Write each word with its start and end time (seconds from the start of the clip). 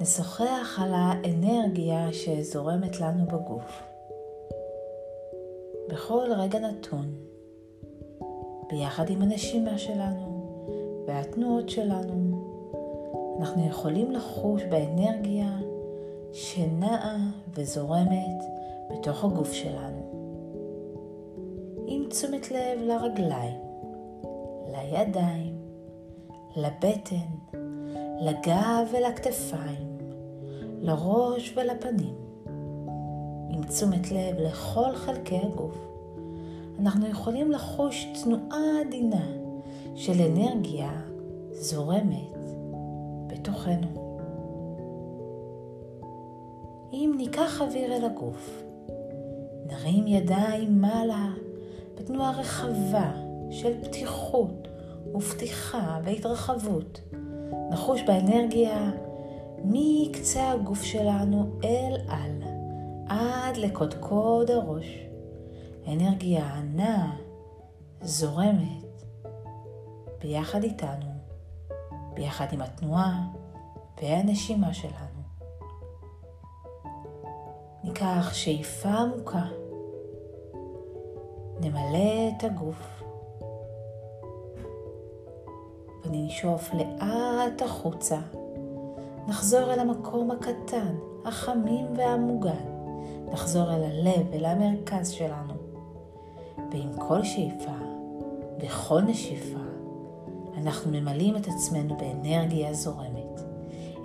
נשוחח 0.00 0.78
על 0.82 0.92
האנרגיה 0.94 2.08
שזורמת 2.12 3.00
לנו 3.00 3.26
בגוף. 3.26 3.82
בכל 5.88 6.28
רגע 6.36 6.58
נתון, 6.58 7.14
ביחד 8.70 9.10
עם 9.10 9.22
הנשימה 9.22 9.78
שלנו 9.78 10.36
והתנועות 11.06 11.68
שלנו, 11.68 12.46
אנחנו 13.40 13.66
יכולים 13.66 14.10
לחוש 14.12 14.62
באנרגיה 14.62 15.58
שנעה 16.32 17.16
וזורמת 17.54 18.42
בתוך 18.90 19.24
הגוף 19.24 19.52
שלנו. 19.52 20.06
עם 21.86 22.04
תשומת 22.08 22.50
לב 22.50 22.80
לרגליים, 22.80 23.60
לידיים, 24.68 25.58
לבטן, 26.56 27.56
לגב 28.20 28.86
ולכתפיים, 28.92 29.98
לראש 30.80 31.54
ולפנים. 31.56 32.14
עם 33.50 33.62
תשומת 33.62 34.10
לב 34.10 34.36
לכל 34.38 34.94
חלקי 34.94 35.38
הגוף, 35.38 35.86
אנחנו 36.78 37.06
יכולים 37.06 37.52
לחוש 37.52 38.06
תנועה 38.22 38.80
עדינה 38.86 39.26
של 39.94 40.22
אנרגיה 40.22 41.00
זורמת 41.50 42.36
בתוכנו. 43.26 44.06
אם 46.92 47.14
ניקח 47.16 47.62
אוויר 47.62 47.96
אל 47.96 48.04
הגוף, 48.04 48.62
נרים 49.66 50.06
ידיים 50.06 50.80
מעלה 50.80 51.28
בתנועה 51.94 52.30
רחבה 52.30 53.12
של 53.50 53.84
פתיחות 53.84 54.68
ופתיחה 55.16 56.00
והתרחבות. 56.04 57.00
נחוש 57.70 58.02
באנרגיה 58.02 58.90
מקצה 59.64 60.50
הגוף 60.50 60.82
שלנו 60.82 61.46
אל 61.64 61.96
על, 62.08 62.42
עד 63.08 63.56
לקודקוד 63.56 64.50
הראש. 64.50 65.06
אנרגיה 65.88 66.54
ענה, 66.54 67.16
זורמת, 68.02 69.02
ביחד 70.20 70.62
איתנו, 70.62 71.10
ביחד 72.14 72.46
עם 72.52 72.60
התנועה 72.60 73.26
והנשימה 74.02 74.74
שלנו. 74.74 75.22
ניקח 77.84 78.34
שאיפה 78.34 78.88
עמוקה, 78.88 79.44
נמלא 81.60 82.28
את 82.36 82.44
הגוף 82.44 83.02
וננשוף 86.06 86.74
לאט 86.74 87.62
החוצה. 87.62 88.18
נחזור 89.28 89.72
אל 89.72 89.78
המקום 89.78 90.30
הקטן, 90.30 90.94
החמים 91.24 91.86
והמוגן. 91.96 92.64
נחזור 93.32 93.74
אל 93.74 93.82
הלב, 93.82 94.32
אל 94.32 94.44
המרכז 94.44 95.10
שלנו. 95.10 95.54
ועם 96.72 96.90
כל 96.98 97.24
שאיפה, 97.24 97.76
בכל 98.58 99.00
נשיפה, 99.00 99.58
אנחנו 100.56 100.90
ממלאים 100.90 101.36
את 101.36 101.48
עצמנו 101.48 101.96
באנרגיה 101.96 102.74
זורמת. 102.74 103.40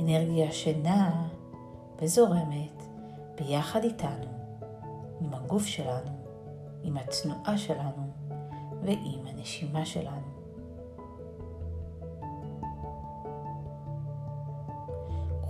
אנרגיה 0.00 0.52
שנעה 0.52 1.26
וזורמת 2.02 2.82
ביחד 3.34 3.84
איתנו, 3.84 4.26
עם 5.20 5.34
הגוף 5.34 5.66
שלנו, 5.66 6.10
עם 6.82 6.96
התנועה 6.96 7.58
שלנו 7.58 8.02
ועם 8.82 9.26
הנשימה 9.26 9.86
שלנו. 9.86 10.37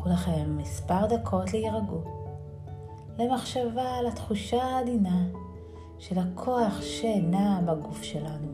לכם 0.09 0.57
מספר 0.57 1.07
דקות 1.07 1.53
להירגעות, 1.53 2.05
למחשבה 3.19 3.95
על 3.95 4.07
התחושה 4.07 4.63
העדינה 4.63 5.27
של 5.99 6.19
הכוח 6.19 6.83
שנע 6.83 7.61
בגוף 7.61 8.03
שלנו. 8.03 8.49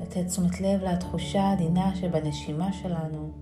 לתת 0.00 0.26
תשומת 0.26 0.60
לב 0.60 0.82
לתחושה 0.82 1.42
העדינה 1.42 1.94
שבנשימה 1.94 2.72
שלנו, 2.72 3.32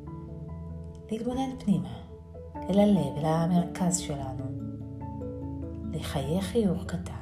להתבונן 1.11 1.51
פנימה, 1.59 1.95
אל 2.57 2.79
הלב, 2.79 3.17
אל 3.17 3.25
המרכז 3.25 3.99
שלנו, 3.99 4.45
לחייך 5.93 6.45
חיוך 6.45 6.85
קטן, 6.85 7.13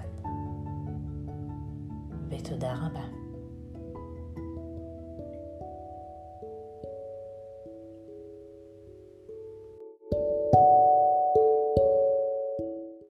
ותודה 2.31 2.75
רבה. 2.75 3.26